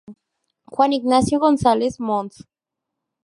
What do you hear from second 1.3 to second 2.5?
González, Mons.